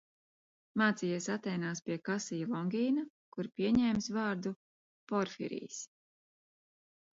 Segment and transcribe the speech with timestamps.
[0.81, 3.05] Mācījies Atēnās pie Kasija Longīna,
[3.37, 4.55] kur pieņēmis vārdu
[5.15, 5.81] Porfirijs.